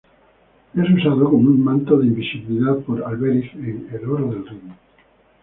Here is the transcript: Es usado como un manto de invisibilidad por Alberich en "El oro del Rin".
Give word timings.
Es 0.73 0.89
usado 0.97 1.25
como 1.25 1.47
un 1.51 1.63
manto 1.63 1.95
de 1.99 2.07
invisibilidad 2.07 2.75
por 2.77 3.03
Alberich 3.03 3.53
en 3.53 3.87
"El 3.93 4.09
oro 4.09 4.31
del 4.33 4.47
Rin". 4.47 4.73